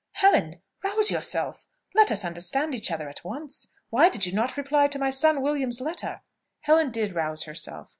Helen! 0.13 0.63
rouse 0.83 1.11
yourself. 1.11 1.67
Let 1.93 2.11
us 2.11 2.25
understand 2.25 2.73
each 2.73 2.89
other 2.89 3.07
at 3.07 3.23
once. 3.23 3.67
Why 3.91 4.09
did 4.09 4.25
you 4.25 4.31
not 4.33 4.57
reply 4.57 4.87
to 4.87 4.97
my 4.97 5.11
son 5.11 5.43
William's 5.43 5.79
letter?" 5.79 6.21
Helen 6.61 6.89
did 6.89 7.13
rouse 7.13 7.43
herself. 7.43 7.89